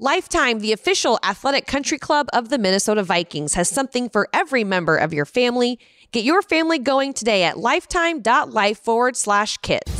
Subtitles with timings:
[0.00, 4.96] Lifetime, the official athletic country club of the Minnesota Vikings, has something for every member
[4.96, 5.80] of your family.
[6.12, 9.90] Get your family going today at lifetime.life forward slash kits.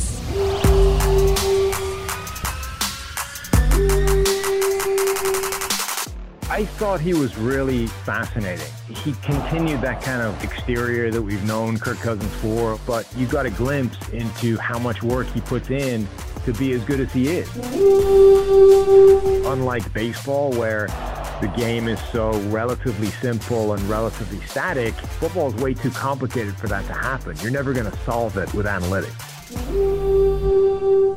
[6.49, 8.71] I thought he was really fascinating.
[8.87, 13.45] He continued that kind of exterior that we've known Kirk Cousins for, but you got
[13.45, 16.07] a glimpse into how much work he puts in
[16.51, 17.55] to be as good as he is.
[19.45, 20.87] Unlike baseball, where
[21.41, 26.67] the game is so relatively simple and relatively static, football is way too complicated for
[26.67, 27.37] that to happen.
[27.41, 29.15] You're never going to solve it with analytics.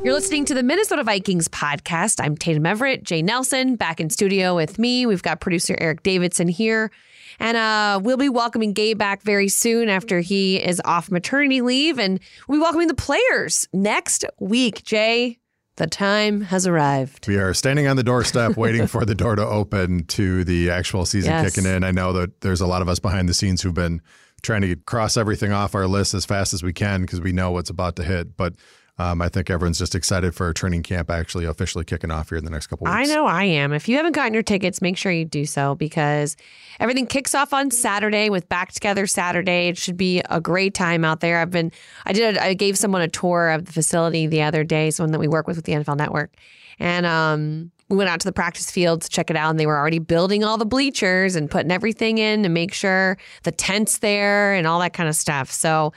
[0.03, 2.23] You're listening to the Minnesota Vikings podcast.
[2.23, 5.05] I'm Tatum Everett, Jay Nelson, back in studio with me.
[5.05, 6.91] We've got producer Eric Davidson here.
[7.39, 11.99] And uh, we'll be welcoming Gabe back very soon after he is off maternity leave.
[11.99, 14.83] And we'll be welcoming the players next week.
[14.83, 15.39] Jay,
[15.77, 17.27] the time has arrived.
[17.27, 21.05] We are standing on the doorstep waiting for the door to open to the actual
[21.05, 21.55] season Yes.
[21.55, 21.83] kicking in.
[21.83, 24.01] I know that there's a lot of us behind the scenes who've been
[24.43, 27.51] trying to cross everything off our list as fast as we can because we know
[27.51, 28.35] what's about to hit.
[28.37, 28.53] But
[28.99, 32.45] um, I think everyone's just excited for training camp actually officially kicking off here in
[32.45, 33.09] the next couple weeks.
[33.09, 33.73] I know I am.
[33.73, 36.37] If you haven't gotten your tickets, make sure you do so because
[36.79, 39.69] everything kicks off on Saturday with Back Together Saturday.
[39.69, 41.39] It should be a great time out there.
[41.39, 41.71] I've been,
[42.05, 45.19] I did, I gave someone a tour of the facility the other day, someone that
[45.19, 46.31] we work with with the NFL Network,
[46.77, 49.65] and um, we went out to the practice field to check it out, and they
[49.65, 53.99] were already building all the bleachers and putting everything in to make sure the tents
[53.99, 55.51] there and all that kind of stuff.
[55.51, 55.93] So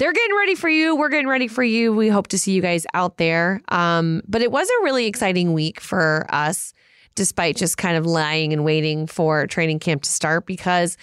[0.00, 0.96] they're getting ready for you.
[0.96, 1.92] We're getting ready for you.
[1.92, 3.60] We hope to see you guys out there.
[3.68, 6.72] Um, but it was a really exciting week for us,
[7.16, 10.96] despite just kind of lying and waiting for training camp to start, because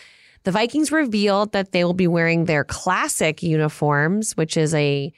[0.45, 5.13] the Vikings revealed that they will be wearing their classic uniforms, which is a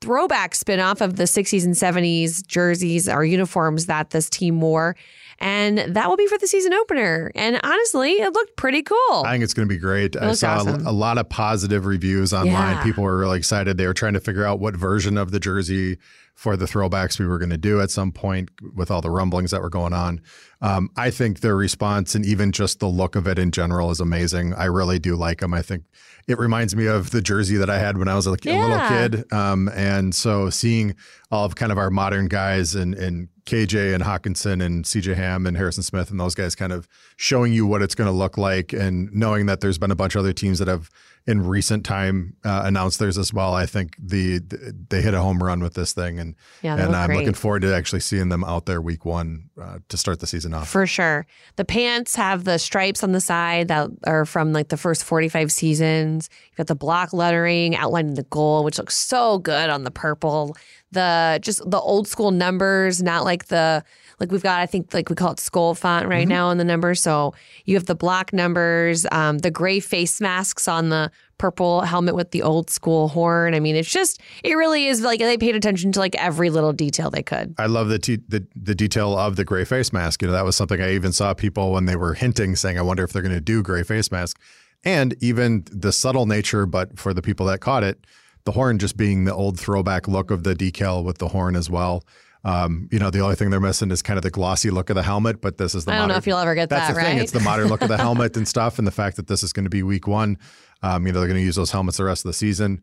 [0.00, 4.96] throwback spinoff of the 60s and 70s jerseys or uniforms that this team wore.
[5.40, 7.30] And that will be for the season opener.
[7.34, 9.22] And honestly, it looked pretty cool.
[9.24, 10.16] I think it's going to be great.
[10.16, 10.86] I saw a- awesome.
[10.86, 12.76] a, lot of positive reviews online.
[12.76, 12.82] Yeah.
[12.82, 13.76] People were really excited.
[13.76, 15.98] They were trying to figure out what version of the jersey
[16.34, 19.50] for the throwbacks we were going to do at some point with all the rumblings
[19.50, 20.20] that were going on.
[20.60, 23.98] Um, I think their response and even just the look of it in general is
[23.98, 24.54] amazing.
[24.54, 25.52] I really do like them.
[25.52, 25.84] I think
[26.28, 28.88] it reminds me of the jersey that I had when I was a, a little
[28.88, 29.32] kid.
[29.32, 30.94] Um, and so seeing
[31.32, 35.46] all of kind of our modern guys and, and KJ and Hockenson and CJ Ham
[35.46, 36.86] and Harrison Smith and those guys kind of
[37.16, 40.14] showing you what it's going to look like and knowing that there's been a bunch
[40.14, 40.90] of other teams that have
[41.26, 43.52] in recent time uh, announced theirs as well.
[43.54, 46.94] I think the, the they hit a home run with this thing and Yeah, and
[46.96, 47.18] I'm great.
[47.18, 50.54] looking forward to actually seeing them out there week one uh, to start the season
[50.54, 50.68] off.
[50.68, 51.26] For sure.
[51.56, 55.52] The pants have the stripes on the side that are from like the first 45
[55.52, 56.30] seasons.
[56.50, 60.56] You've got the block lettering outlining the goal, which looks so good on the purple.
[60.90, 63.84] The just the old school numbers, not like the
[64.20, 66.64] like we've got, I think like we call it skull font right now on the
[66.64, 67.00] numbers.
[67.00, 67.34] So
[67.66, 72.32] you have the black numbers, um, the gray face masks on the purple helmet with
[72.32, 73.54] the old school horn.
[73.54, 76.72] I mean, it's just it really is like they paid attention to like every little
[76.72, 77.54] detail they could.
[77.58, 80.20] I love the, t- the the detail of the gray face mask.
[80.22, 82.82] You know, that was something I even saw people when they were hinting, saying, "I
[82.82, 84.38] wonder if they're going to do gray face mask,"
[84.84, 86.66] and even the subtle nature.
[86.66, 88.04] But for the people that caught it,
[88.44, 91.68] the horn just being the old throwback look of the decal with the horn as
[91.68, 92.04] well.
[92.44, 94.96] Um, you know, the only thing they're missing is kind of the glossy look of
[94.96, 96.94] the helmet, but this is the I don't know if you'll ever get that's that,
[96.94, 97.16] the thing.
[97.16, 97.22] right?
[97.22, 99.52] It's the modern look of the helmet and stuff, and the fact that this is
[99.52, 100.38] going to be week one.
[100.82, 102.80] Um, you know, they're going to use those helmets the rest of the season.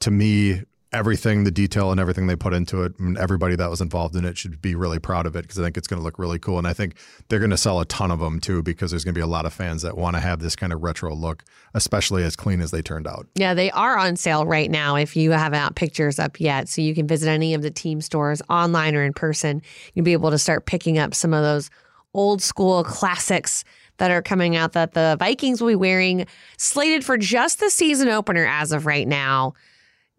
[0.00, 3.80] To me, everything, the detail and everything they put into it, and everybody that was
[3.80, 6.04] involved in it should be really proud of it because I think it's going to
[6.04, 6.58] look really cool.
[6.58, 6.96] And I think
[7.28, 9.26] they're going to sell a ton of them too because there's going to be a
[9.26, 11.44] lot of fans that want to have this kind of retro look,
[11.74, 13.26] especially as clean as they turned out.
[13.34, 16.68] Yeah, they are on sale right now if you haven't pictures up yet.
[16.68, 19.62] So you can visit any of the team stores online or in person.
[19.94, 21.70] You'll be able to start picking up some of those
[22.14, 23.64] old school classics
[23.98, 26.26] that are coming out that the Vikings will be wearing,
[26.56, 29.54] slated for just the season opener as of right now.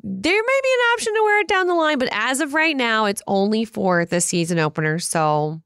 [0.01, 2.75] There may be an option to wear it down the line, but as of right
[2.75, 4.99] now, it's only for the season opener.
[4.99, 5.61] So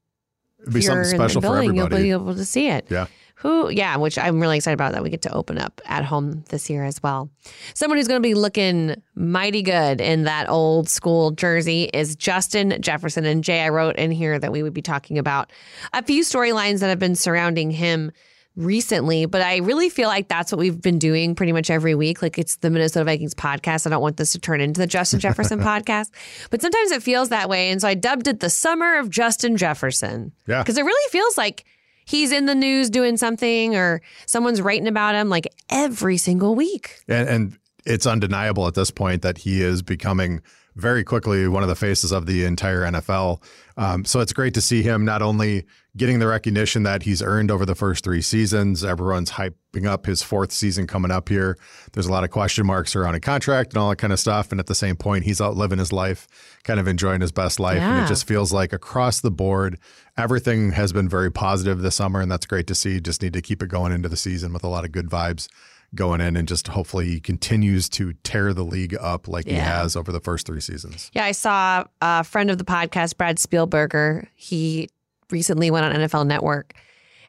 [0.60, 2.08] It'd be if you're something in the special for building, everybody.
[2.08, 2.86] You'll be able to see it.
[2.90, 3.06] Yeah.
[3.36, 6.44] Who, yeah, which I'm really excited about that we get to open up at home
[6.48, 7.28] this year as well.
[7.74, 12.80] Someone who's going to be looking mighty good in that old school jersey is Justin
[12.80, 13.26] Jefferson.
[13.26, 15.52] And Jay, I wrote in here that we would be talking about
[15.92, 18.12] a few storylines that have been surrounding him
[18.56, 22.22] recently, but I really feel like that's what we've been doing pretty much every week.
[22.22, 23.86] Like it's the Minnesota Vikings podcast.
[23.86, 26.10] I don't want this to turn into the Justin Jefferson podcast,
[26.50, 27.70] but sometimes it feels that way.
[27.70, 30.32] And so I dubbed it the summer of Justin Jefferson.
[30.46, 30.62] Yeah.
[30.62, 31.64] Because it really feels like
[32.04, 37.02] he's in the news doing something or someone's writing about him like every single week.
[37.08, 40.42] And, and it's undeniable at this point that he is becoming
[40.76, 43.42] very quickly one of the faces of the entire NFL.
[43.76, 45.66] Um, so it's great to see him not only
[45.96, 48.84] getting the recognition that he's earned over the first three seasons.
[48.84, 51.58] Everyone's hyping up his fourth season coming up here.
[51.92, 54.50] There's a lot of question marks around a contract and all that kind of stuff.
[54.50, 56.26] And at the same point, he's out living his life,
[56.64, 57.76] kind of enjoying his best life.
[57.76, 57.96] Yeah.
[57.96, 59.78] And it just feels like across the board,
[60.16, 62.20] everything has been very positive this summer.
[62.20, 63.00] And that's great to see.
[63.00, 65.48] Just need to keep it going into the season with a lot of good vibes
[65.94, 69.54] going in and just hopefully he continues to tear the league up like yeah.
[69.54, 71.10] he has over the first three seasons.
[71.14, 74.26] Yeah, I saw a friend of the podcast, Brad Spielberger.
[74.34, 74.88] He
[75.30, 76.74] recently went on NFL Network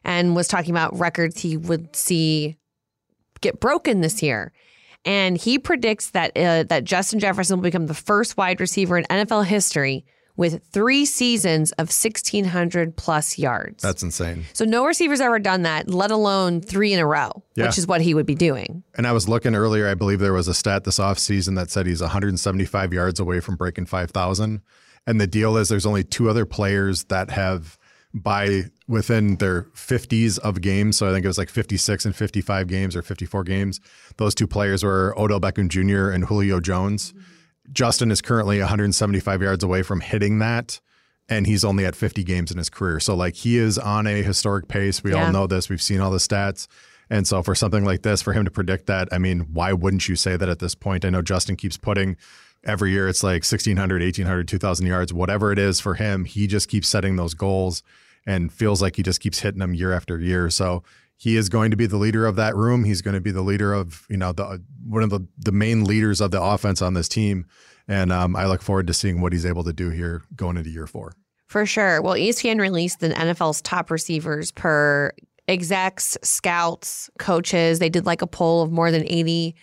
[0.04, 2.56] and was talking about records he would see
[3.40, 4.52] get broken this year.
[5.04, 9.04] And he predicts that uh, that Justin Jefferson will become the first wide receiver in
[9.04, 10.04] NFL history
[10.36, 13.82] with three seasons of 1,600 plus yards.
[13.82, 14.44] That's insane.
[14.52, 17.66] So no receiver's ever done that, let alone three in a row, yeah.
[17.66, 18.82] which is what he would be doing.
[18.94, 21.86] And I was looking earlier, I believe there was a stat this offseason that said
[21.86, 24.60] he's 175 yards away from breaking 5,000.
[25.06, 27.78] And the deal is there's only two other players that have
[28.12, 30.96] by within their 50s of games.
[30.96, 33.80] So I think it was like 56 and 55 games or 54 games.
[34.16, 36.10] Those two players were Odell Beckham Jr.
[36.10, 37.12] and Julio Jones.
[37.12, 37.35] Mm-hmm.
[37.72, 40.80] Justin is currently 175 yards away from hitting that.
[41.28, 43.00] And he's only at 50 games in his career.
[43.00, 45.02] So, like, he is on a historic pace.
[45.02, 45.26] We yeah.
[45.26, 45.68] all know this.
[45.68, 46.68] We've seen all the stats.
[47.10, 50.08] And so, for something like this, for him to predict that, I mean, why wouldn't
[50.08, 51.04] you say that at this point?
[51.04, 52.16] I know Justin keeps putting
[52.66, 56.24] every year it's like 1,600, 1,800, 2,000 yards, whatever it is for him.
[56.24, 57.82] He just keeps setting those goals
[58.26, 60.50] and feels like he just keeps hitting them year after year.
[60.50, 60.82] So,
[61.16, 62.84] he is going to be the leader of that room.
[62.84, 65.84] He's going to be the leader of you know the one of the the main
[65.84, 67.46] leaders of the offense on this team,
[67.88, 70.70] and um, I look forward to seeing what he's able to do here going into
[70.70, 71.12] year four.
[71.46, 72.02] For sure.
[72.02, 75.12] Well, ESPN released the NFL's top receivers per
[75.48, 77.78] execs, scouts, coaches.
[77.78, 79.54] They did like a poll of more than eighty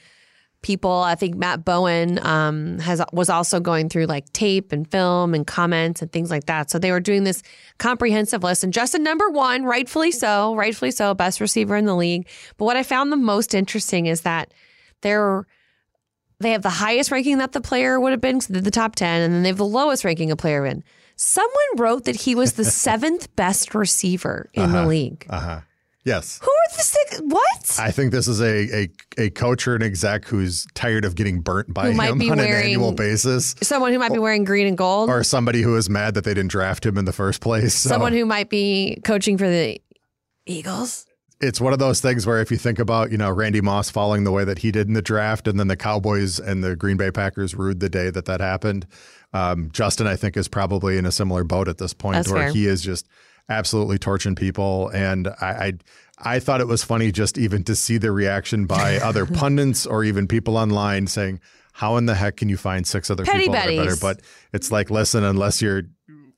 [0.64, 0.92] people.
[0.92, 5.46] I think Matt Bowen um, has was also going through like tape and film and
[5.46, 6.72] comments and things like that.
[6.72, 7.44] So they were doing this
[7.78, 8.64] comprehensive list.
[8.64, 12.28] And Justin, number one, rightfully so, rightfully so, best receiver in the league.
[12.58, 14.54] But what I found the most interesting is that
[15.02, 15.46] they're
[16.40, 19.34] they have the highest ranking that the player would have been, the top ten, and
[19.34, 20.84] then they have the lowest ranking a player in.
[21.16, 25.26] Someone wrote that he was the seventh best receiver in uh-huh, the league.
[25.30, 25.62] Uh-huh.
[26.06, 26.40] Yes.
[26.44, 27.22] Who are the six?
[27.22, 27.80] What?
[27.80, 31.40] I think this is a, a a coach or an exec who's tired of getting
[31.40, 33.56] burnt by who him on an annual basis.
[33.62, 36.34] Someone who might be wearing green and gold, or somebody who is mad that they
[36.34, 37.74] didn't draft him in the first place.
[37.74, 37.90] So.
[37.90, 39.82] Someone who might be coaching for the
[40.46, 41.06] Eagles.
[41.40, 44.24] It's one of those things where if you think about, you know, Randy Moss falling
[44.24, 46.96] the way that he did in the draft, and then the Cowboys and the Green
[46.96, 48.88] Bay Packers rued the day that that happened.
[49.34, 52.44] Um, Justin, I think, is probably in a similar boat at this point, That's where
[52.44, 52.52] fair.
[52.52, 53.08] he is just
[53.50, 54.90] absolutely torching people.
[54.90, 55.74] And I, I,
[56.36, 60.04] I thought it was funny just even to see the reaction by other pundits or
[60.04, 61.40] even people online saying,
[61.74, 64.22] "How in the heck can you find six other Petty people that are better?" But
[64.54, 65.84] it's like, listen, unless you're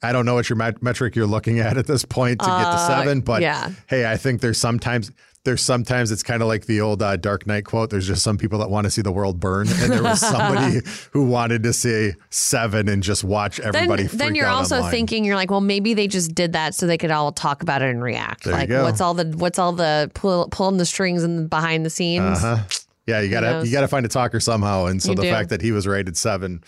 [0.02, 2.58] I don't know what your met- metric you're looking at at this point to uh,
[2.58, 3.72] get to uh, seven, but yeah.
[3.88, 5.12] hey, I think there's sometimes
[5.46, 7.92] there's sometimes it's kind of like the old uh, Dark Knight quote.
[7.92, 10.82] There's just some people that want to see the world burn, and there was somebody
[11.12, 14.04] who wanted to see seven and just watch everybody.
[14.04, 14.92] Then, then you're also online.
[14.92, 17.82] thinking you're like, well, maybe they just did that so they could all talk about
[17.82, 18.44] it and react.
[18.44, 21.92] There like, what's all the what's all the pull, pulling the strings and behind the
[21.92, 22.44] scenes?
[22.44, 22.64] Uh-huh.
[23.06, 24.86] Yeah, you gotta you gotta find a talker somehow.
[24.86, 25.30] And so you the do.
[25.30, 26.64] fact that he was rated seven,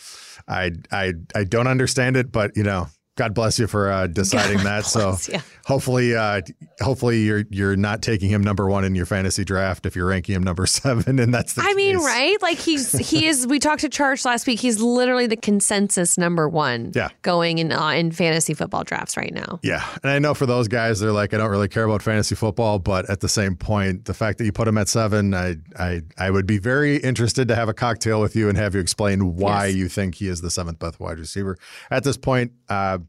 [0.48, 2.88] I I I don't understand it, but you know
[3.18, 4.86] God bless you for uh, deciding God that.
[4.86, 5.18] So
[5.66, 6.42] hopefully, uh,
[6.82, 10.36] hopefully you're you're not taking him number one in your fantasy draft if you're ranking
[10.36, 11.62] him number seven, and that's the.
[11.62, 11.76] I case.
[11.76, 12.42] mean, right?
[12.42, 13.46] Like he's he is.
[13.46, 14.60] We talked to Charge last week.
[14.60, 16.92] He's literally the consensus number one.
[16.96, 17.10] Yeah.
[17.24, 19.60] Going in uh, in fantasy football drafts right now.
[19.64, 22.36] Yeah, and I know for those guys, they're like, I don't really care about fantasy
[22.36, 25.56] football, but at the same point, the fact that you put him at seven, I
[25.78, 28.80] I I would be very interested to have a cocktail with you and have you
[28.82, 29.76] explain why Yes.
[29.76, 31.58] you think he is the seventh best wide receiver
[31.92, 32.52] at this point.
[32.70, 33.00] Uh,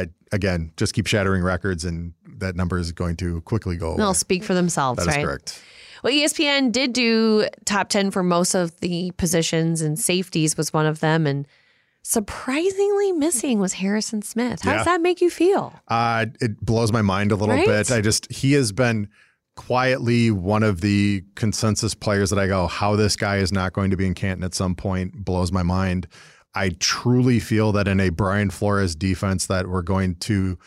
[0.00, 3.96] I again just keep shattering records, and that number is going to quickly go away.
[3.98, 5.24] They'll speak for themselves, That is right?
[5.24, 5.62] correct.
[6.02, 10.84] Well, ESPN did do top 10 for most of the positions, and safeties was one
[10.84, 11.26] of them.
[11.26, 11.46] And
[12.02, 14.60] surprisingly missing was Harrison Smith.
[14.62, 14.76] How Yeah.
[14.78, 15.72] does that make you feel?
[15.88, 17.66] Uh, it blows my mind a little Right?
[17.66, 17.90] bit.
[17.90, 19.08] I just he has been
[19.56, 23.90] quietly one of the consensus players that I go, how this guy is not going
[23.90, 26.06] to be in Canton at some point blows my mind.
[26.54, 30.58] I truly feel that in a Brian Flores defense that we're going to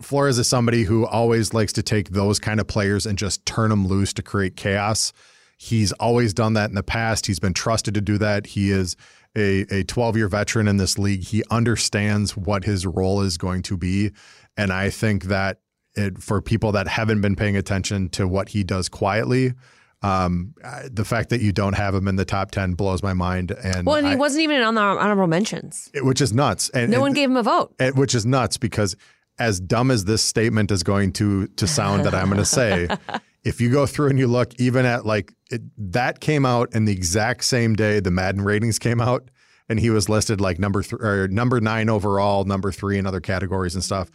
[0.00, 3.70] Flores is somebody who always likes to take those kind of players and just turn
[3.70, 5.12] them loose to create chaos.
[5.56, 7.26] He's always done that in the past.
[7.26, 8.46] He's been trusted to do that.
[8.46, 8.94] He is
[9.36, 11.24] a, a 12 year veteran in this league.
[11.24, 14.12] He understands what his role is going to be.
[14.56, 15.58] And I think that
[15.94, 19.54] it, for people that haven't been paying attention to what he does quietly,
[20.00, 20.54] Um,
[20.88, 23.50] the fact that you don't have him in the top 10 blows my mind.
[23.50, 25.90] And, Well, and he I- wasn't even on the honorable mentions.
[26.02, 26.68] which is nuts.
[26.70, 27.74] And, No and- one gave him a vote.
[27.80, 28.94] and- which is nuts because
[29.40, 32.88] as dumb as this statement is going to to sound that I'm going to say,
[33.44, 35.62] if you go through and you look even at like it,
[35.92, 39.30] that came out in the exact same day the Madden ratings came out,
[39.68, 43.20] and he was listed like number three or number nine overall, number three in other
[43.20, 44.10] categories and stuff.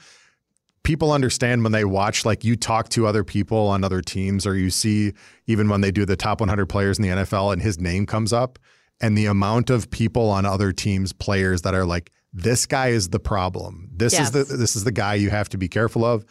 [0.83, 4.55] People understand when they watch, like you talk to other people on other teams, or
[4.55, 5.13] you see
[5.47, 8.33] even when they do the top 100 players in the NFL and his name comes
[8.33, 8.59] up,
[9.01, 13.09] and the amount of people on other teams, players that are like, this guy is
[13.09, 13.89] the problem.
[13.95, 16.25] This is the this is the guy you have to be careful of.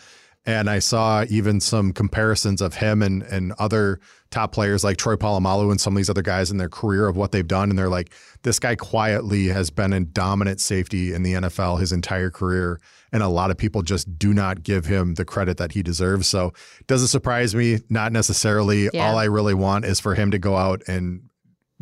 [0.44, 4.00] And I saw even some comparisons of him and and other
[4.32, 7.16] top players like Troy Polamalu and some of these other guys in their career of
[7.16, 7.70] what they've done.
[7.70, 11.92] And they're like, this guy quietly has been a dominant safety in the NFL his
[11.92, 12.80] entire career.
[13.12, 16.26] And a lot of people just do not give him the credit that he deserves.
[16.26, 16.52] So
[16.86, 17.80] doesn't surprise me.
[17.90, 18.88] Not necessarily.
[18.92, 19.06] Yeah.
[19.06, 21.28] All I really want is for him to go out and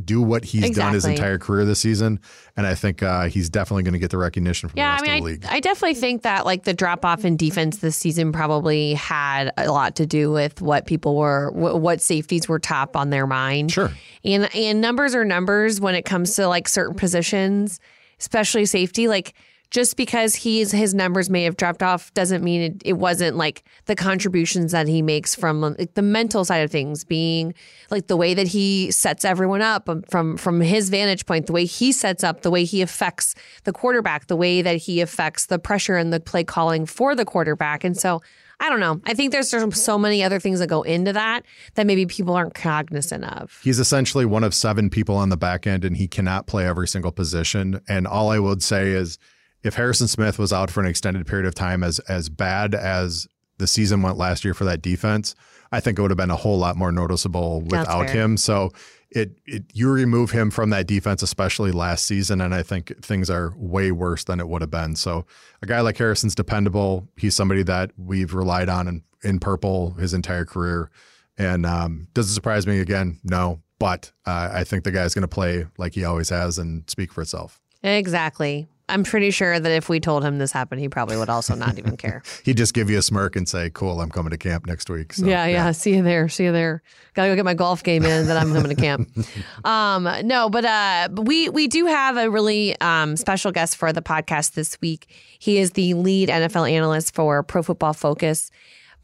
[0.04, 2.20] do what he's done his entire career this season.
[2.56, 4.94] And I think uh, he's definitely going to get the recognition from Yeah, the I
[4.94, 5.44] rest mean, of the I, league.
[5.56, 9.70] I definitely think that like the drop off in defense this season probably had a
[9.70, 13.72] lot to do with what people were, wh- what safeties were top on their mind.
[13.72, 13.90] Sure.
[14.24, 17.80] And and numbers are numbers when it comes to like certain positions,
[18.18, 19.08] especially safety.
[19.08, 19.34] Like
[19.70, 23.62] just because he's his numbers may have dropped off doesn't mean it, it wasn't like
[23.86, 27.54] the contributions that he makes from like, the mental side of things, being
[27.90, 31.52] like the way that he sets everyone up um, from from his vantage point, the
[31.52, 33.34] way he sets up, the way he affects
[33.64, 37.24] the quarterback, the way that he affects the pressure and the play calling for the
[37.24, 38.20] quarterback, and so.
[38.62, 39.00] I don't know.
[39.06, 41.46] I think there's so many other things that go into that
[41.76, 43.58] that maybe people aren't cognizant of.
[43.64, 46.86] He's essentially one of seven people on the back end, and he cannot play every
[46.86, 47.80] single position.
[47.88, 49.18] And all I would say is,
[49.62, 53.26] if Harrison Smith was out for an extended period of time, as as bad as
[53.58, 55.34] the season went last year for that defense,
[55.72, 58.36] I think it would have been a whole lot more noticeable without him.
[58.36, 58.70] So
[59.10, 63.28] it, it you remove him from that defense, especially last season, and I think things
[63.28, 64.96] are way worse than it would have been.
[64.96, 65.26] So
[65.62, 67.08] a guy like Harrison's dependable.
[67.16, 70.90] He's somebody that we've relied on in, in purple his entire career.
[71.36, 73.18] And um, does it surprise me again?
[73.24, 73.60] No.
[73.78, 77.12] But uh, I think the guy's going to play like he always has and speak
[77.12, 77.60] for itself.
[77.82, 78.68] Exactly.
[78.90, 81.78] I'm pretty sure that if we told him this happened, he probably would also not
[81.78, 82.22] even care.
[82.44, 85.12] He'd just give you a smirk and say, "Cool, I'm coming to camp next week."
[85.12, 86.28] So, yeah, yeah, See you there.
[86.28, 86.82] See you there.
[87.14, 88.26] Gotta go get my golf game in.
[88.26, 89.08] Then I'm coming to camp.
[89.64, 94.02] um, no, but uh, we we do have a really um, special guest for the
[94.02, 95.14] podcast this week.
[95.38, 98.50] He is the lead NFL analyst for Pro Football Focus,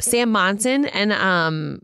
[0.01, 1.81] Sam Monson, and um,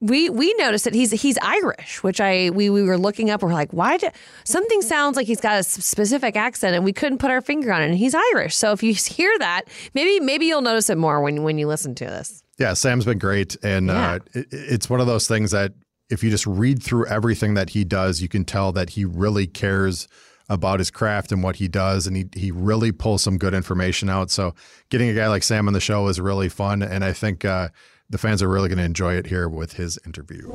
[0.00, 3.42] we we noticed that he's he's Irish, which I we we were looking up.
[3.42, 3.96] We're like, why?
[3.96, 4.08] Do,
[4.44, 7.82] something sounds like he's got a specific accent, and we couldn't put our finger on
[7.82, 7.86] it.
[7.86, 9.62] And he's Irish, so if you hear that,
[9.94, 12.42] maybe maybe you'll notice it more when when you listen to this.
[12.58, 14.12] Yeah, Sam's been great, and Yeah.
[14.12, 15.72] uh, it, it's one of those things that
[16.10, 19.46] if you just read through everything that he does, you can tell that he really
[19.46, 20.08] cares
[20.48, 24.08] about his craft and what he does, and he he really pulls some good information
[24.08, 24.30] out.
[24.30, 24.54] So
[24.90, 27.68] getting a guy like Sam on the show is really fun, and I think uh,
[28.10, 30.50] the fans are really going to enjoy it here with his interview.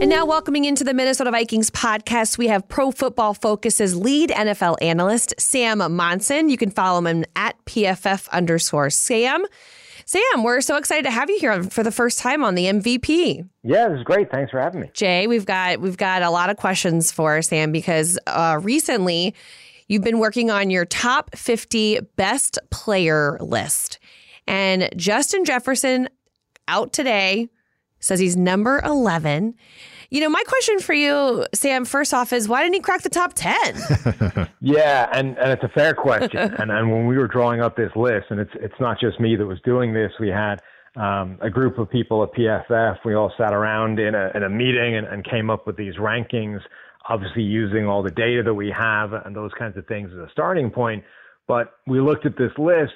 [0.00, 4.76] And now, welcoming into the Minnesota Vikings podcast, we have Pro Football Focus's lead NFL
[4.82, 6.48] analyst, Sam Monson.
[6.48, 9.44] You can follow him at PFF underscore Sam.
[10.04, 13.48] Sam, we're so excited to have you here for the first time on the MVP.
[13.62, 14.30] Yeah, this is great.
[14.30, 14.90] Thanks for having me.
[14.92, 19.34] Jay, we've got we've got a lot of questions for Sam because uh, recently
[19.88, 23.98] you've been working on your top 50 best player list.
[24.46, 26.08] And Justin Jefferson
[26.68, 27.48] out today
[28.00, 29.54] says he's number 11.
[30.10, 33.08] You know, my question for you, Sam, first off is why didn't he crack the
[33.08, 34.48] top 10?
[34.64, 36.38] Yeah, and, and it's a fair question.
[36.58, 39.36] and and when we were drawing up this list, and it's it's not just me
[39.36, 40.10] that was doing this.
[40.18, 40.62] We had
[40.96, 42.96] um, a group of people at PFF.
[43.04, 45.96] We all sat around in a in a meeting and, and came up with these
[45.96, 46.60] rankings.
[47.10, 50.28] Obviously, using all the data that we have and those kinds of things as a
[50.32, 51.04] starting point.
[51.46, 52.94] But we looked at this list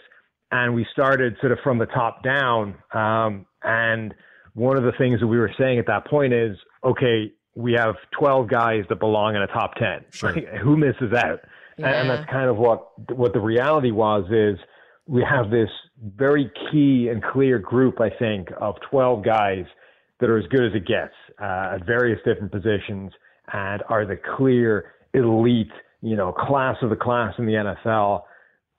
[0.51, 2.75] and we started sort of from the top down.
[2.93, 4.15] Um, and
[4.55, 7.97] one of the things that we were saying at that point is, okay, we have
[8.19, 10.05] 12 guys that belong in a top 10.
[10.11, 10.33] Sure.
[10.63, 11.41] Who misses out?
[11.77, 14.59] And, and that's kind of what what the reality was is
[15.07, 15.71] we have this
[16.17, 19.65] very key and clear group, I think, of 12 guys
[20.21, 23.13] that are as good as it gets uh, at various different positions
[23.53, 25.71] and are the clear elite,
[26.03, 28.23] you know, class of the class in the NFL.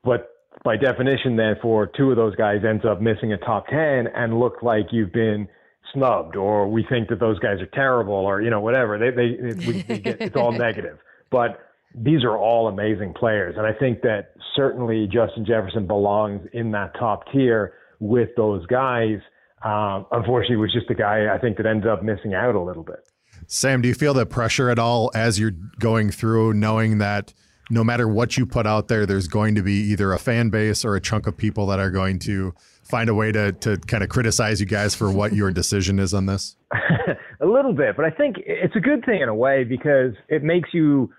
[0.04, 0.30] But
[0.64, 4.40] by definition, then, for two of those guys ends up missing a top 10 and
[4.40, 5.48] look like you've been
[5.94, 8.98] snubbed or we think that those guys are terrible or, you know, whatever.
[8.98, 11.00] They, they, it, we, they get, it's all negative.
[11.32, 11.60] But
[11.96, 13.56] these are all amazing players.
[13.58, 19.20] And I think that certainly Justin Jefferson belongs in that top tier with those guys.
[19.64, 22.84] um, unfortunately was just the guy I think that ended up missing out a little
[22.84, 23.00] bit.
[23.48, 27.34] Sam, do you feel the pressure at all as you're going through, knowing that
[27.70, 30.84] no matter what you put out there, there's going to be either a fan base
[30.84, 34.04] or a chunk of people that are going to find a way to to kind
[34.04, 36.56] of criticize you guys for what your decision is on this?
[37.42, 40.44] a little bit, but I think it's a good thing in a way because it
[40.44, 41.12] makes you,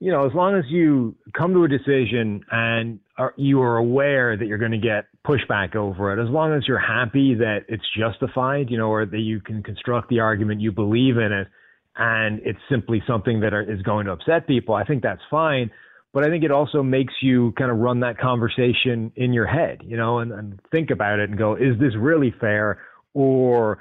[0.00, 4.36] you know, as long as you come to a decision and are, you are aware
[4.36, 7.84] that you're going to get pushback over it, as long as you're happy that it's
[7.96, 11.48] justified, you know, or that you can construct the argument you believe in it,
[11.96, 15.70] and it's simply something that are, is going to upset people, I think that's fine
[16.12, 19.80] but I think it also makes you kind of run that conversation in your head,
[19.82, 22.82] you know, and, and think about it and go, is this really fair?
[23.14, 23.78] Or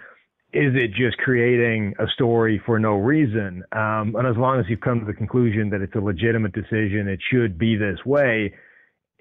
[0.53, 3.63] is it just creating a story for no reason?
[3.73, 7.07] Um, and as long as you've come to the conclusion that it's a legitimate decision,
[7.07, 8.53] it should be this way,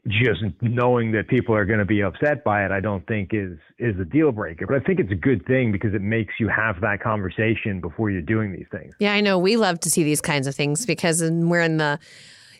[0.06, 3.58] just knowing that people are going to be upset by it, I don't think is
[3.78, 4.66] is a deal breaker.
[4.66, 8.10] But I think it's a good thing because it makes you have that conversation before
[8.10, 8.94] you're doing these things.
[8.98, 11.98] Yeah, I know we love to see these kinds of things because we're in the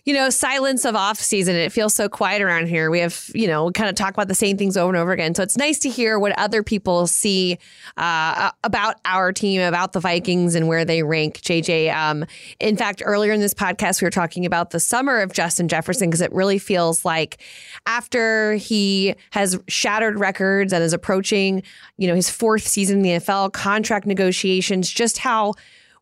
[0.04, 1.56] you know, silence of off season.
[1.56, 2.90] It feels so quiet around here.
[2.90, 5.34] We have, you know, kind of talk about the same things over and over again.
[5.34, 7.58] So it's nice to hear what other people see
[7.96, 11.40] uh, about our team, about the Vikings, and where they rank.
[11.40, 12.24] JJ, um,
[12.58, 16.08] in fact, earlier in this podcast, we were talking about the summer of Justin Jefferson
[16.08, 17.42] because it really feels like
[17.86, 21.62] after he has shattered records and is approaching,
[21.98, 25.54] you know, his fourth season in the NFL, contract negotiations, just how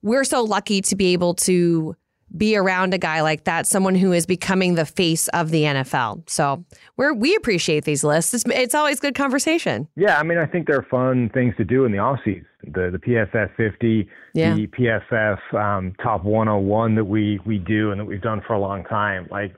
[0.03, 1.97] we're so lucky to be able to
[2.37, 6.29] be around a guy like that, someone who is becoming the face of the NFL.
[6.29, 6.65] So
[6.97, 8.35] we we appreciate these lists.
[8.35, 9.89] It's, it's always good conversation.
[9.97, 12.47] Yeah, I mean, I think they're fun things to do in the off season.
[12.65, 14.55] The the PFF 50, yeah.
[14.55, 18.61] the PFF um, Top 101 that we we do and that we've done for a
[18.61, 19.29] long time.
[19.31, 19.55] Like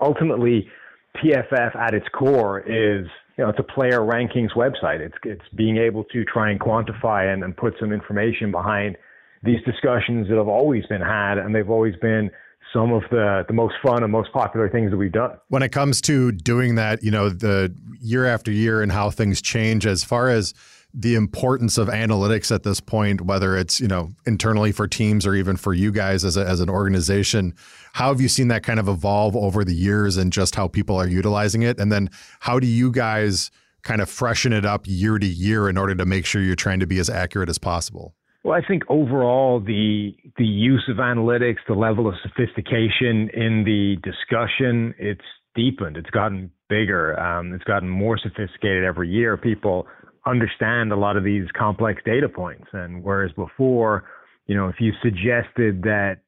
[0.00, 0.68] ultimately,
[1.16, 3.06] PFF at its core is
[3.36, 5.00] you know it's a player rankings website.
[5.00, 8.96] It's it's being able to try and quantify and, and put some information behind
[9.42, 12.30] these discussions that have always been had, and they've always been
[12.72, 15.36] some of the the most fun and most popular things that we've done.
[15.48, 19.42] When it comes to doing that, you know, the year after year and how things
[19.42, 20.54] change as far as
[20.92, 25.34] the importance of analytics at this point, whether it's, you know, internally for teams or
[25.34, 27.54] even for you guys as, a, as an organization,
[27.92, 30.96] how have you seen that kind of evolve over the years and just how people
[30.96, 31.78] are utilizing it?
[31.78, 35.78] And then how do you guys kind of freshen it up year to year in
[35.78, 38.14] order to make sure you're trying to be as accurate as possible?
[38.42, 43.96] Well, I think overall the the use of analytics, the level of sophistication in the
[44.02, 45.20] discussion, it's
[45.54, 45.96] deepened.
[45.96, 47.18] It's gotten bigger.
[47.20, 49.36] Um, it's gotten more sophisticated every year.
[49.36, 49.86] People
[50.26, 54.04] understand a lot of these complex data points, and whereas before,
[54.46, 56.18] you know, if you suggested that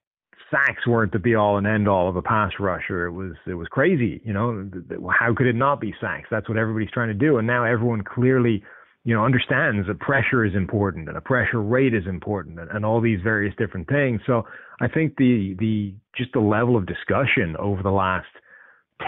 [0.50, 3.54] sacks weren't the be all and end all of a pass rusher, it was it
[3.54, 4.20] was crazy.
[4.22, 4.70] You know,
[5.18, 6.28] how could it not be sacks?
[6.30, 8.62] That's what everybody's trying to do, and now everyone clearly
[9.04, 12.84] you know, understands that pressure is important and a pressure rate is important and, and
[12.84, 14.20] all these various different things.
[14.26, 14.46] So
[14.80, 18.26] I think the the just the level of discussion over the last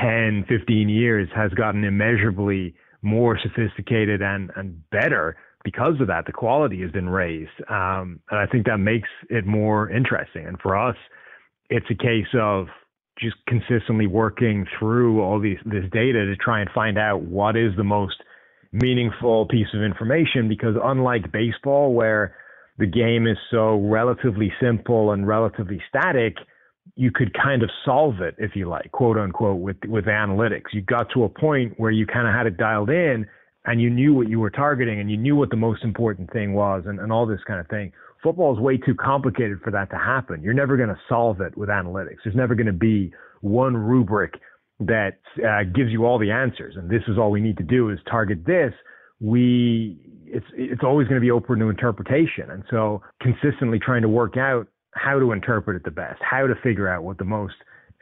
[0.00, 6.26] 10, 15 years has gotten immeasurably more sophisticated and, and better because of that.
[6.26, 7.52] The quality has been raised.
[7.68, 10.46] Um, and I think that makes it more interesting.
[10.46, 10.96] And for us,
[11.70, 12.66] it's a case of
[13.16, 17.76] just consistently working through all these this data to try and find out what is
[17.76, 18.16] the most–
[18.74, 22.34] meaningful piece of information because unlike baseball where
[22.76, 26.34] the game is so relatively simple and relatively static,
[26.96, 30.72] you could kind of solve it if you like, quote unquote, with with analytics.
[30.72, 33.26] You got to a point where you kind of had it dialed in
[33.64, 36.52] and you knew what you were targeting and you knew what the most important thing
[36.52, 37.92] was and, and all this kind of thing.
[38.22, 40.42] Football is way too complicated for that to happen.
[40.42, 42.18] You're never going to solve it with analytics.
[42.24, 44.34] There's never going to be one rubric
[44.80, 46.74] that uh, gives you all the answers.
[46.76, 48.72] And this is all we need to do is target this.
[49.20, 52.50] We it's it's always going to be open to interpretation.
[52.50, 56.54] And so consistently trying to work out how to interpret it the best, how to
[56.62, 57.54] figure out what the most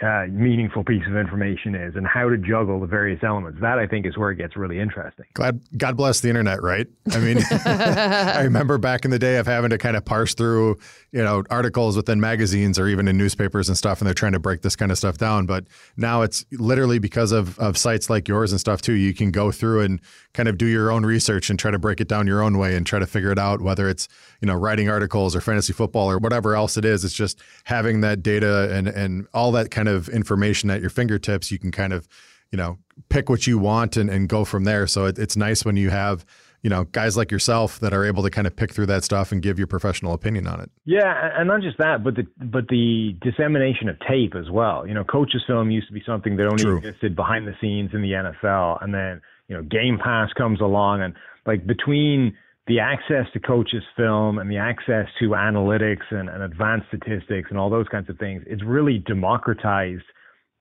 [0.03, 3.61] uh, meaningful piece of information is and how to juggle the various elements.
[3.61, 5.27] That I think is where it gets really interesting.
[5.35, 6.89] Glad God bless the internet, right?
[7.13, 10.79] I mean, I remember back in the day of having to kind of parse through,
[11.13, 14.41] you know, articles within magazines or even in newspapers and stuff, and they're trying to
[14.41, 15.47] break this kind of stuff down.
[15.47, 18.95] But now it's literally because of of sites like yours and stuff too.
[18.95, 20.01] You can go through and
[20.35, 22.75] kind of do your own research and try to break it down your own way
[22.75, 23.61] and try to figure it out.
[23.61, 24.09] Whether it's
[24.41, 28.01] you know writing articles or fantasy football or whatever else it is, it's just having
[28.01, 31.71] that data and and all that kind of of information at your fingertips, you can
[31.71, 32.09] kind of,
[32.51, 32.79] you know,
[33.09, 34.87] pick what you want and, and go from there.
[34.87, 36.25] So it, it's nice when you have,
[36.63, 39.33] you know, guys like yourself that are able to kind of pick through that stuff
[39.33, 40.71] and give your professional opinion on it.
[40.85, 44.87] Yeah, and not just that, but the but the dissemination of tape as well.
[44.87, 46.79] You know, coaches film used to be something that only True.
[46.79, 51.03] existed behind the scenes in the NFL, and then you know, Game Pass comes along,
[51.03, 51.15] and
[51.47, 56.87] like between the access to coaches film and the access to analytics and, and advanced
[56.89, 60.05] statistics and all those kinds of things, it's really democratized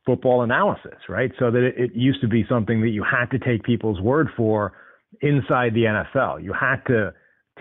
[0.05, 1.31] football analysis, right?
[1.37, 4.29] So that it, it used to be something that you had to take people's word
[4.35, 4.73] for
[5.21, 6.43] inside the NFL.
[6.43, 7.13] You had to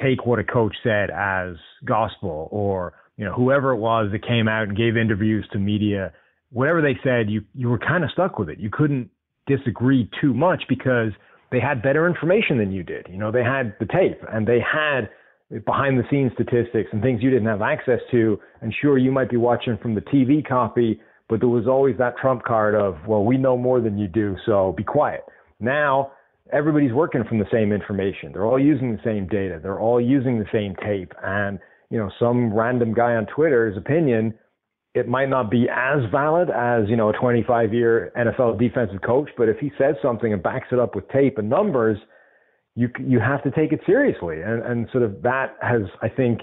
[0.02, 4.48] take what a coach said as gospel or, you know, whoever it was that came
[4.48, 6.12] out and gave interviews to media,
[6.50, 8.58] whatever they said, you, you were kind of stuck with it.
[8.58, 9.10] You couldn't
[9.46, 11.12] disagree too much because
[11.50, 13.06] they had better information than you did.
[13.10, 15.08] You know, they had the tape and they had
[15.64, 18.38] behind the scenes statistics and things you didn't have access to.
[18.60, 22.16] And sure, you might be watching from the TV copy, but there was always that
[22.16, 25.24] trump card of, well, we know more than you do, so be quiet.
[25.58, 26.12] Now,
[26.52, 28.32] everybody's working from the same information.
[28.32, 29.58] They're all using the same data.
[29.62, 31.12] They're all using the same tape.
[31.22, 31.58] And,
[31.90, 34.34] you know, some random guy on Twitter's opinion,
[34.94, 39.30] it might not be as valid as, you know, a 25 year NFL defensive coach,
[39.36, 41.98] but if he says something and backs it up with tape and numbers,
[42.74, 44.40] you, you have to take it seriously.
[44.42, 46.40] And, and sort of that has, I think,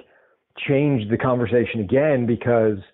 [0.67, 2.77] changed the conversation again because–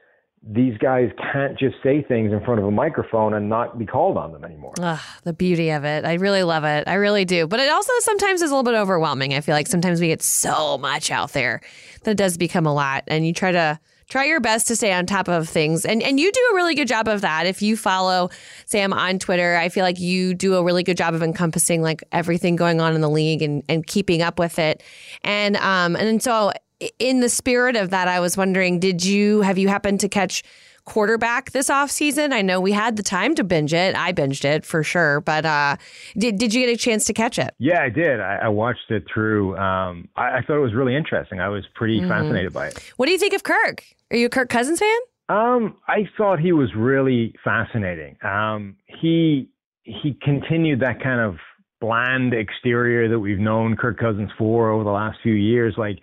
[0.45, 4.17] these guys can't just say things in front of a microphone and not be called
[4.17, 4.73] on them anymore.
[4.81, 6.03] Ugh, the beauty of it.
[6.03, 6.85] I really love it.
[6.85, 7.47] I really do.
[7.47, 9.33] But it also sometimes is a little bit overwhelming.
[9.33, 11.61] I feel like sometimes we get so much out there
[12.03, 13.05] that it does become a lot.
[13.07, 13.79] And you try to
[14.13, 15.85] try your best to stay on top of things.
[15.85, 17.47] And and you do a really good job of that.
[17.47, 18.29] If you follow
[18.67, 22.03] Sam on Twitter, I feel like you do a really good job of encompassing like
[22.11, 24.83] everything going on in the league and, and keeping up with it.
[25.23, 26.51] And um and so
[26.99, 30.43] in the spirit of that, I was wondering, did you have you happened to catch
[30.85, 32.33] quarterback this off season?
[32.33, 33.95] I know we had the time to binge it.
[33.95, 35.77] I binged it for sure, but uh,
[36.17, 37.53] did did you get a chance to catch it?
[37.59, 38.19] Yeah, I did.
[38.19, 39.57] I, I watched it through.
[39.57, 41.39] Um, I, I, thought it was really interesting.
[41.39, 42.09] I was pretty mm-hmm.
[42.09, 42.93] fascinated by it.
[42.97, 43.83] What do you think of Kirk?
[44.11, 44.99] Are you a Kirk Cousins fan?
[45.29, 48.17] Um, I thought he was really fascinating.
[48.23, 49.49] Um, he
[49.83, 51.35] he continued that kind of
[51.81, 55.75] bland exterior that we've known Kirk Cousins for over the last few years.
[55.77, 55.99] Like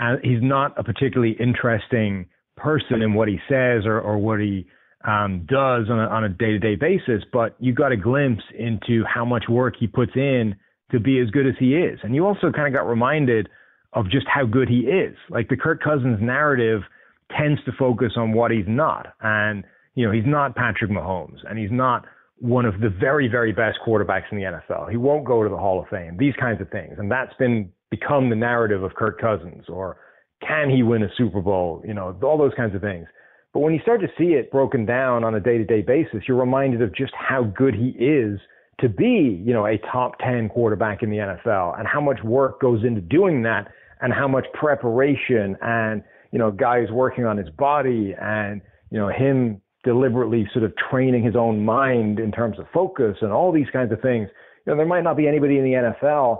[0.00, 2.26] uh, he's not a particularly interesting
[2.62, 4.66] person and what he says or, or what he
[5.06, 9.24] um, does on a, on a day-to-day basis, but you got a glimpse into how
[9.24, 10.54] much work he puts in
[10.90, 11.98] to be as good as he is.
[12.02, 13.48] And you also kind of got reminded
[13.92, 15.16] of just how good he is.
[15.30, 16.82] Like the Kirk Cousins narrative
[17.36, 19.14] tends to focus on what he's not.
[19.20, 22.04] And, you know, he's not Patrick Mahomes and he's not
[22.38, 24.90] one of the very, very best quarterbacks in the NFL.
[24.90, 26.94] He won't go to the Hall of Fame, these kinds of things.
[26.98, 29.96] And that's been become the narrative of Kirk Cousins or
[30.46, 31.82] can he win a Super Bowl?
[31.86, 33.06] You know, all those kinds of things.
[33.52, 36.22] But when you start to see it broken down on a day to day basis,
[36.28, 38.38] you're reminded of just how good he is
[38.80, 42.60] to be, you know, a top 10 quarterback in the NFL and how much work
[42.60, 43.68] goes into doing that
[44.00, 49.08] and how much preparation and, you know, guys working on his body and, you know,
[49.08, 53.68] him deliberately sort of training his own mind in terms of focus and all these
[53.72, 54.28] kinds of things.
[54.64, 56.38] You know, there might not be anybody in the NFL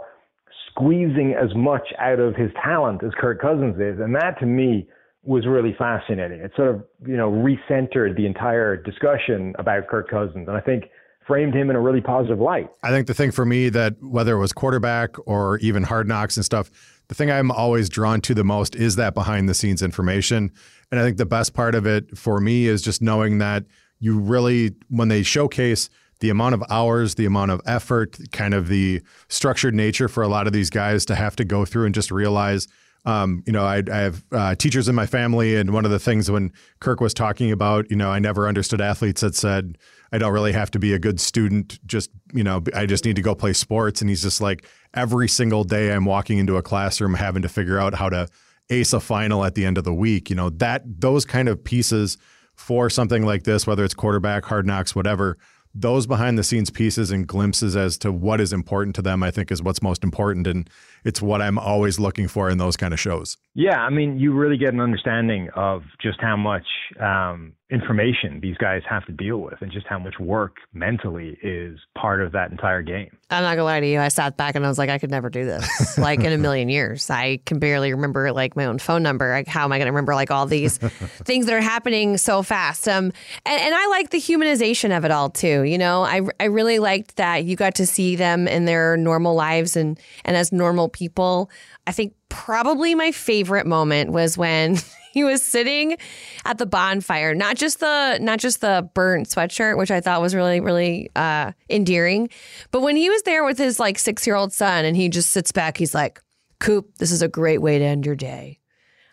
[0.80, 4.00] squeezing as much out of his talent as Kirk Cousins is.
[4.00, 4.88] And that to me
[5.22, 6.40] was really fascinating.
[6.40, 10.48] It sort of, you know, recentered the entire discussion about Kirk Cousins.
[10.48, 10.84] And I think
[11.26, 12.68] framed him in a really positive light.
[12.82, 16.36] I think the thing for me that whether it was quarterback or even hard knocks
[16.36, 16.70] and stuff,
[17.08, 20.50] the thing I'm always drawn to the most is that behind the scenes information.
[20.90, 23.64] And I think the best part of it for me is just knowing that
[24.00, 25.90] you really, when they showcase
[26.20, 30.28] the amount of hours, the amount of effort, kind of the structured nature for a
[30.28, 32.68] lot of these guys to have to go through and just realize.
[33.06, 35.98] Um, you know, I, I have uh, teachers in my family, and one of the
[35.98, 39.78] things when Kirk was talking about, you know, I never understood athletes that said,
[40.12, 41.78] I don't really have to be a good student.
[41.86, 44.02] Just, you know, I just need to go play sports.
[44.02, 47.78] And he's just like, every single day I'm walking into a classroom having to figure
[47.78, 48.28] out how to
[48.68, 50.28] ace a final at the end of the week.
[50.28, 52.18] You know, that those kind of pieces
[52.54, 55.38] for something like this, whether it's quarterback, hard knocks, whatever,
[55.74, 59.30] those behind the scenes pieces and glimpses as to what is important to them, I
[59.30, 60.46] think is what's most important.
[60.46, 60.68] And
[61.04, 63.36] it's what I'm always looking for in those kind of shows.
[63.54, 66.66] Yeah, I mean, you really get an understanding of just how much
[67.00, 71.78] um, information these guys have to deal with, and just how much work mentally is
[71.98, 73.16] part of that entire game.
[73.28, 74.00] I'm not gonna lie to you.
[74.00, 76.38] I sat back and I was like, I could never do this, like in a
[76.38, 77.10] million years.
[77.10, 79.30] I can barely remember like my own phone number.
[79.30, 82.86] Like, how am I gonna remember like all these things that are happening so fast?
[82.86, 83.06] Um,
[83.46, 85.62] and, and I like the humanization of it all too.
[85.64, 89.34] You know, I I really liked that you got to see them in their normal
[89.34, 91.50] lives and and as normal people.
[91.86, 94.78] I think probably my favorite moment was when
[95.12, 95.96] he was sitting
[96.44, 100.34] at the bonfire, not just the not just the burnt sweatshirt, which I thought was
[100.34, 102.28] really really uh, endearing,
[102.70, 105.30] but when he was there with his like six year old son, and he just
[105.30, 106.22] sits back, he's like,
[106.58, 108.60] "Coop, this is a great way to end your day."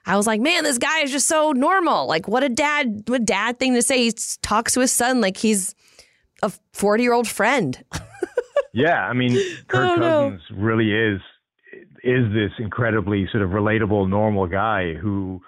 [0.07, 2.07] I was like, man, this guy is just so normal.
[2.07, 4.05] Like, what a dad, what a dad thing to say.
[4.05, 5.75] He talks to his son like he's
[6.41, 7.83] a 40 year old friend.
[8.73, 9.05] yeah.
[9.05, 9.37] I mean,
[9.67, 11.19] Kirk oh, Cousins really is
[12.07, 15.41] is this incredibly sort of relatable, normal guy who,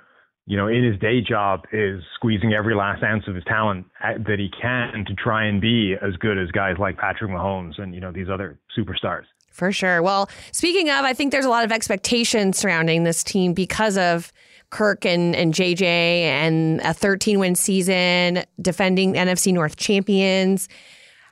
[0.45, 4.13] you know, in his day job is squeezing every last ounce of his talent uh,
[4.28, 7.95] that he can to try and be as good as guys like Patrick Mahomes and,
[7.95, 9.24] you know, these other superstars.
[9.52, 10.02] For sure.
[10.02, 14.34] Well, speaking of, I think there's a lot of expectations surrounding this team because of
[14.69, 20.67] Kirk and, and JJ and a 13 win season, defending NFC North champions.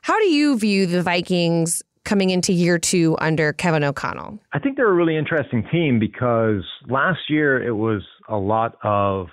[0.02, 4.38] How do you view the Vikings coming into year two under Kevin O'Connell?
[4.52, 9.26] I think they're a really interesting team because last year it was a lot of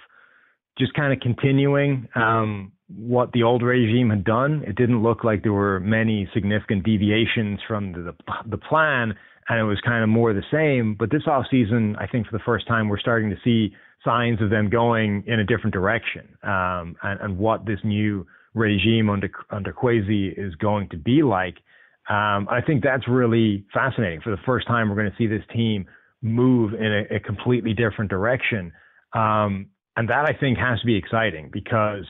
[0.78, 4.64] just kind of continuing um, what the old regime had done.
[4.68, 8.14] It didn't look like there were many significant deviations from the,
[8.50, 9.14] the plan,
[9.48, 10.96] and it was kind of more the same.
[11.00, 14.50] But this offseason, I think for the first time, we're starting to see signs of
[14.50, 19.74] them going in a different direction um, and, and what this new regime under under
[19.74, 21.56] Kwesi is going to be like.
[22.10, 24.22] Um, I think that's really fascinating.
[24.22, 25.86] For the first time, we're going to see this team
[26.22, 28.72] move in a, a completely different direction.
[29.13, 32.04] Um, and that I think has to be exciting because,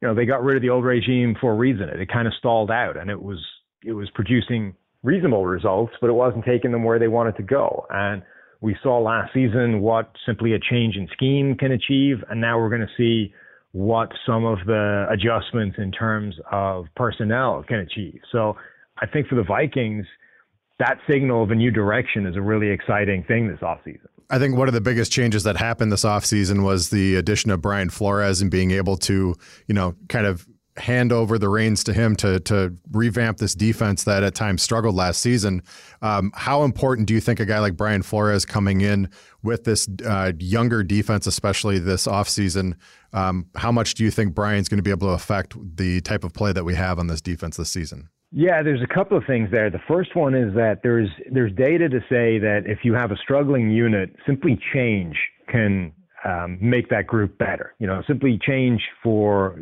[0.00, 1.88] you know, they got rid of the old regime for a reason.
[1.88, 3.44] It, it kind of stalled out and it was,
[3.84, 7.86] it was producing reasonable results, but it wasn't taking them where they wanted to go.
[7.90, 8.22] And
[8.60, 12.18] we saw last season what simply a change in scheme can achieve.
[12.30, 13.34] And now we're going to see
[13.72, 18.20] what some of the adjustments in terms of personnel can achieve.
[18.32, 18.56] So
[18.98, 20.06] I think for the Vikings,
[20.78, 24.06] that signal of a new direction is a really exciting thing this offseason.
[24.28, 27.62] I think one of the biggest changes that happened this offseason was the addition of
[27.62, 29.34] Brian Flores and being able to,
[29.68, 34.04] you know, kind of hand over the reins to him to to revamp this defense
[34.04, 35.62] that at times struggled last season.
[36.02, 39.08] Um, how important do you think a guy like Brian Flores coming in
[39.42, 42.74] with this uh, younger defense, especially this offseason,
[43.12, 46.24] um, how much do you think Brian's going to be able to affect the type
[46.24, 48.08] of play that we have on this defense this season?
[48.32, 49.70] Yeah, there's a couple of things there.
[49.70, 53.16] The first one is that there's there's data to say that if you have a
[53.16, 55.16] struggling unit, simply change
[55.48, 55.92] can
[56.24, 57.74] um, make that group better.
[57.78, 59.58] You know, simply change for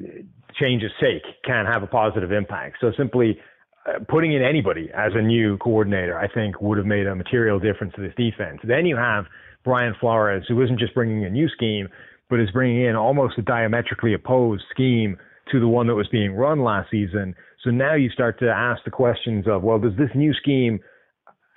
[0.59, 2.77] change's sake can have a positive impact.
[2.81, 3.39] So simply
[3.87, 7.59] uh, putting in anybody as a new coordinator, I think, would have made a material
[7.59, 8.61] difference to this defense.
[8.65, 9.27] Then you have
[9.63, 11.89] Brian Flores, who isn't just bringing a new scheme,
[12.31, 15.19] but is bringing in almost a diametrically opposed scheme
[15.53, 17.35] to the one that was being run last season.
[17.65, 20.79] So now you start to ask the questions of, well, does this new scheme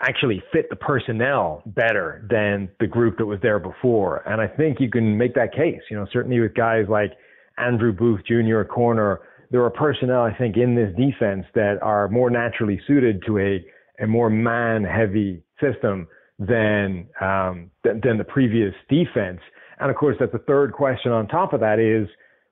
[0.01, 4.27] actually fit the personnel better than the group that was there before?
[4.27, 7.11] And I think you can make that case, you know, certainly with guys like
[7.57, 8.63] Andrew Booth Jr.
[8.63, 9.19] corner,
[9.51, 13.65] there are personnel, I think, in this defense that are more naturally suited to a,
[14.03, 16.07] a more man heavy system
[16.39, 19.39] than, um, than, the previous defense.
[19.79, 22.07] And of course, that's the third question on top of that is,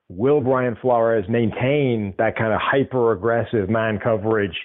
[0.08, 4.56] will Brian Flores maintain that kind of hyper aggressive man coverage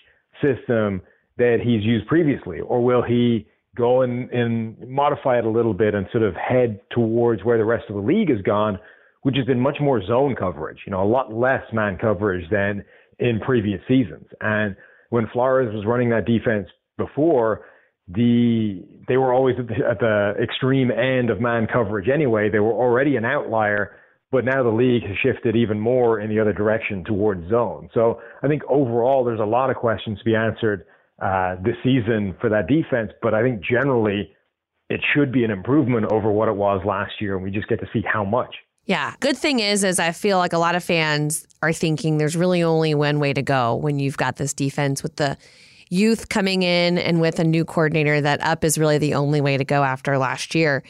[0.41, 1.01] system
[1.37, 2.59] that he's used previously?
[2.59, 6.79] Or will he go and, and modify it a little bit and sort of head
[6.91, 8.77] towards where the rest of the league has gone,
[9.23, 12.83] which has been much more zone coverage, you know, a lot less man coverage than
[13.19, 14.25] in previous seasons.
[14.41, 14.75] And
[15.09, 17.61] when Flores was running that defense before,
[18.07, 22.49] the they were always at the, at the extreme end of man coverage anyway.
[22.49, 23.95] They were already an outlier
[24.31, 27.89] but now the league has shifted even more in the other direction towards zone.
[27.93, 30.85] So I think overall, there's a lot of questions to be answered
[31.21, 33.11] uh, this season for that defense.
[33.21, 34.31] But I think generally,
[34.89, 37.79] it should be an improvement over what it was last year, and we just get
[37.81, 38.55] to see how much.
[38.85, 39.13] Yeah.
[39.19, 42.63] Good thing is, is I feel like a lot of fans are thinking there's really
[42.63, 45.37] only one way to go when you've got this defense with the
[45.89, 48.19] youth coming in and with a new coordinator.
[48.19, 50.83] That up is really the only way to go after last year.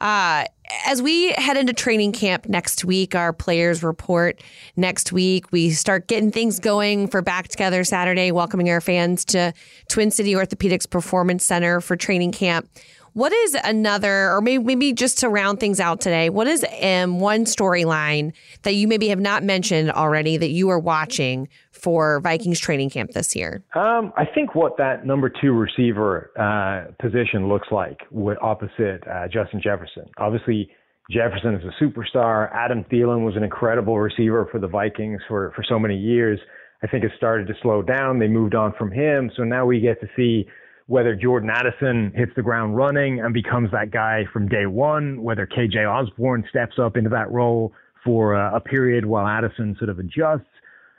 [0.00, 0.44] Uh,
[0.86, 4.42] as we head into training camp next week, our players report
[4.76, 5.50] next week.
[5.52, 9.52] We start getting things going for Back Together Saturday, welcoming our fans to
[9.88, 12.68] Twin City Orthopedics Performance Center for training camp.
[13.14, 17.18] What is another, or maybe, maybe just to round things out today, what is um,
[17.18, 22.60] one storyline that you maybe have not mentioned already that you are watching for Vikings
[22.60, 23.62] training camp this year?
[23.74, 29.28] Um, I think what that number two receiver uh, position looks like with opposite uh,
[29.28, 30.04] Justin Jefferson.
[30.18, 30.70] Obviously,
[31.10, 32.52] Jefferson is a superstar.
[32.52, 36.38] Adam Thielen was an incredible receiver for the Vikings for, for so many years.
[36.82, 38.18] I think it started to slow down.
[38.18, 39.30] They moved on from him.
[39.36, 40.46] So now we get to see
[40.86, 45.46] whether Jordan Addison hits the ground running and becomes that guy from day one, whether
[45.46, 47.72] KJ Osborne steps up into that role
[48.04, 50.46] for a, a period while Addison sort of adjusts,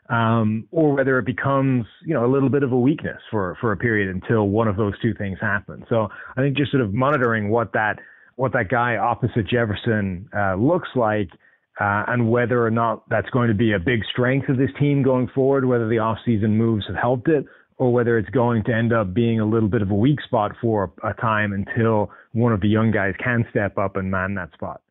[0.09, 3.71] um, or whether it becomes, you know, a little bit of a weakness for, for
[3.71, 5.85] a period until one of those two things happen.
[5.87, 7.99] So I think just sort of monitoring what that,
[8.35, 11.29] what that guy opposite Jefferson uh, looks like,
[11.79, 15.03] uh, and whether or not that's going to be a big strength of this team
[15.03, 17.45] going forward, whether the offseason moves have helped it,
[17.77, 20.51] or whether it's going to end up being a little bit of a weak spot
[20.59, 24.51] for a time until one of the young guys can step up and man that
[24.53, 24.81] spot.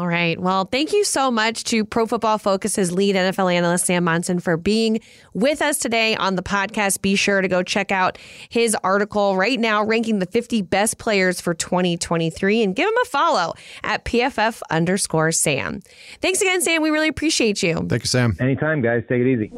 [0.00, 0.36] All right.
[0.40, 4.56] Well, thank you so much to Pro Football Focus's lead NFL analyst, Sam Monson, for
[4.56, 4.98] being
[5.34, 7.00] with us today on the podcast.
[7.00, 11.40] Be sure to go check out his article right now, ranking the 50 best players
[11.40, 13.54] for 2023, and give him a follow
[13.84, 15.80] at PFF underscore Sam.
[16.20, 16.82] Thanks again, Sam.
[16.82, 17.76] We really appreciate you.
[17.88, 18.36] Thank you, Sam.
[18.40, 19.04] Anytime, guys.
[19.08, 19.52] Take it easy.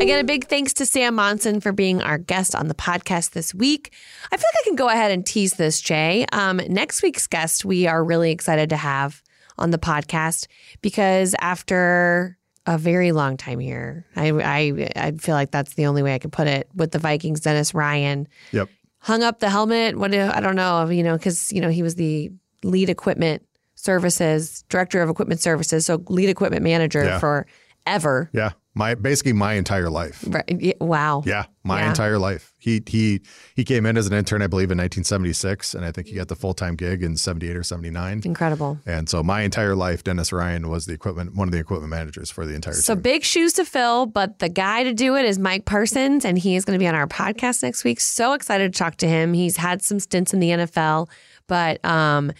[0.00, 3.52] Again, a big thanks to Sam Monson for being our guest on the podcast this
[3.52, 3.92] week.
[4.32, 6.24] I feel like I can go ahead and tease this, Jay.
[6.32, 9.22] Um, next week's guest, we are really excited to have
[9.58, 10.46] on the podcast
[10.82, 16.02] because after a very long time here, I, I, I feel like that's the only
[16.02, 18.28] way I could put it with the Vikings, Dennis Ryan.
[18.52, 18.68] Yep.
[18.98, 19.96] Hung up the helmet.
[19.96, 22.30] What I don't know, you know, because, you know, he was the
[22.62, 23.42] lead equipment
[23.74, 27.18] services, director of equipment services, so lead equipment manager Yeah.
[27.18, 27.46] for
[27.86, 28.28] ever.
[28.34, 28.50] Yeah.
[28.72, 30.24] My basically my entire life.
[30.28, 30.76] Right.
[30.80, 31.22] Wow.
[31.26, 31.88] Yeah, my Yeah.
[31.88, 32.52] entire life.
[32.56, 33.20] He he
[33.56, 36.28] he came in as an intern, I believe, in 1976, and I think he got
[36.28, 38.22] the full time gig in 78 or 79.
[38.24, 38.78] Incredible.
[38.86, 42.30] And so my entire life, Dennis Ryan was the equipment one of the equipment managers
[42.30, 43.02] for the entire So team.
[43.02, 46.54] big shoes to fill, but the guy to do it is Mike Parsons, and he
[46.54, 47.98] is going to be on our podcast next week.
[47.98, 49.32] So excited to talk to him.
[49.32, 51.08] He's had some stints in the NFL,
[51.48, 52.30] but um,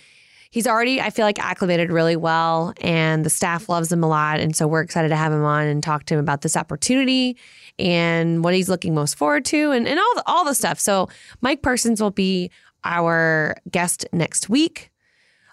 [0.51, 4.41] he's already, I feel like, acclimated really well, and the staff loves him a lot.
[4.41, 7.37] And so we're excited to have him on and talk to him about this opportunity
[7.79, 10.79] and what he's looking most forward to, and, and all the all the stuff.
[10.79, 11.09] So
[11.41, 12.51] Mike Parsons will be
[12.85, 14.91] our guest next week.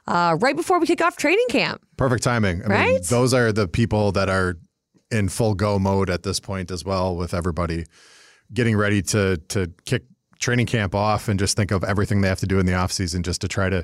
[0.08, 1.82] Uh, right before we kick off training camp.
[1.98, 2.64] Perfect timing.
[2.64, 3.04] I mean, Right?
[3.04, 4.58] those are the people that are
[5.12, 7.86] in full go mode at this point as well, with everybody
[8.54, 10.04] getting ready to to kick
[10.40, 12.92] training camp off and just think of everything they have to do in the off
[12.92, 13.84] season just to try to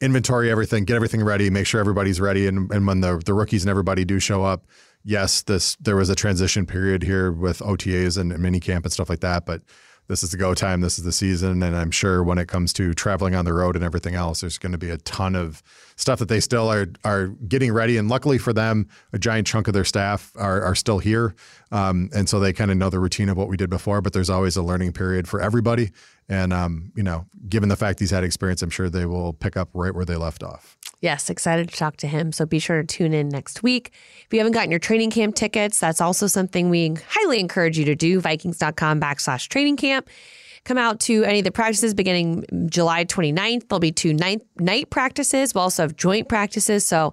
[0.00, 2.46] inventory everything, get everything ready, make sure everybody's ready.
[2.46, 4.66] And, and when the, the rookies and everybody do show up,
[5.04, 9.08] yes, this there was a transition period here with OTAs and mini camp and stuff
[9.08, 9.62] like that, but
[10.08, 10.80] this is the go time.
[10.80, 11.62] This is the season.
[11.62, 14.58] And I'm sure when it comes to traveling on the road and everything else, there's
[14.58, 15.62] going to be a ton of
[15.96, 17.96] stuff that they still are are getting ready.
[17.96, 21.34] And luckily for them, a giant chunk of their staff are, are still here.
[21.72, 24.12] Um, and so they kind of know the routine of what we did before, but
[24.12, 25.90] there's always a learning period for everybody.
[26.28, 29.56] And, um, you know, given the fact he's had experience, I'm sure they will pick
[29.56, 30.76] up right where they left off.
[31.00, 32.32] Yes, excited to talk to him.
[32.32, 33.92] So be sure to tune in next week.
[34.24, 37.84] If you haven't gotten your training camp tickets, that's also something we highly encourage you
[37.84, 38.20] to do.
[38.20, 40.08] Vikings.com backslash training camp.
[40.64, 43.68] Come out to any of the practices beginning July 29th.
[43.68, 45.54] There'll be two night, night practices.
[45.54, 46.84] We'll also have joint practices.
[46.84, 47.12] So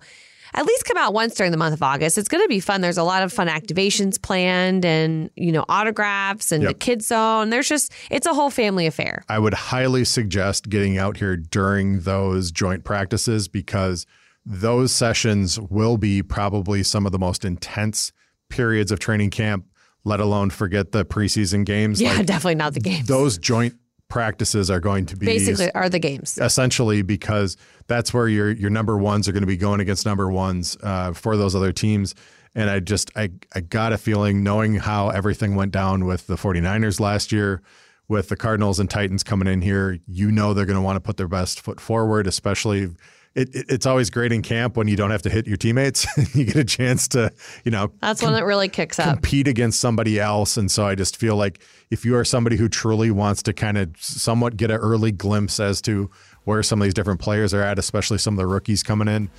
[0.54, 2.18] at least come out once during the month of August.
[2.18, 2.82] It's going to be fun.
[2.82, 6.80] There's a lot of fun activations planned and, you know, autographs and the Yep.
[6.80, 7.50] kids zone.
[7.50, 9.24] There's just, it's a whole family affair.
[9.30, 14.06] I would highly suggest getting out here during those joint practices because
[14.46, 18.12] those sessions will be probably some of the most intense
[18.50, 19.66] periods of training camp,
[20.04, 22.02] let alone forget the preseason games.
[22.02, 23.08] Yeah, Like, definitely not the games.
[23.08, 23.74] those joint
[24.14, 26.38] practices are going to be Basically, are the games.
[26.38, 30.30] essentially because that's where your your number ones are going to be going against number
[30.30, 32.14] ones uh, for those other teams.
[32.54, 36.36] And I just I I got a feeling knowing how everything went down with the
[36.36, 37.64] 49ers last year,
[38.08, 41.02] with the Cardinals and Titans coming in here, you know they're going to want to
[41.02, 42.90] put their best foot forward, especially
[43.36, 46.06] it, it, it's always great in camp when you don't have to hit your teammates.
[46.36, 47.32] you get a chance to,
[47.64, 49.16] you know, That's when it really kicks up.
[49.16, 50.56] compete against somebody else.
[50.58, 53.78] And so I just feel like if you are somebody who truly wants to kind
[53.78, 56.10] of somewhat get an early glimpse as to
[56.44, 59.30] where some of these different players are at, especially some of the rookies coming in,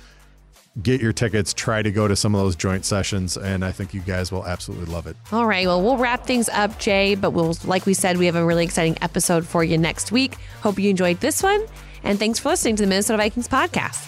[0.81, 3.37] get your tickets, try to go to some of those joint sessions.
[3.37, 5.15] And I think you guys will absolutely love it.
[5.31, 5.65] All right.
[5.67, 7.15] Well, we'll wrap things up, Jay.
[7.15, 10.35] But we'll, like we said, we have a really exciting episode for you next week.
[10.61, 11.65] Hope you enjoyed this one.
[12.05, 14.03] And thanks for listening to the Minnesota Vikings podcast.